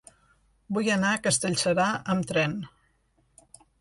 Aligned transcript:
Vull 0.77 0.87
anar 0.93 1.11
a 1.17 1.19
Castellserà 1.27 1.85
amb 2.15 2.29
tren. 2.33 2.57